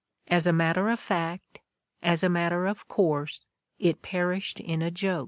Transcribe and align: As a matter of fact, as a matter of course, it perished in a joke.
As 0.29 0.47
a 0.47 0.51
matter 0.51 0.89
of 0.89 0.99
fact, 0.99 1.59
as 2.01 2.23
a 2.23 2.27
matter 2.27 2.65
of 2.65 2.87
course, 2.87 3.45
it 3.77 4.01
perished 4.01 4.59
in 4.59 4.81
a 4.81 4.89
joke. 4.89 5.19